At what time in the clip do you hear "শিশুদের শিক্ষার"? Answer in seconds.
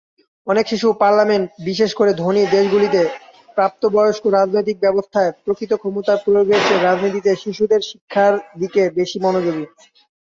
7.35-8.33